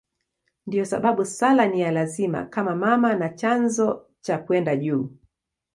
[0.67, 5.09] Ndiyo sababu sala ni ya lazima kama mama na chanzo cha kwenda juu.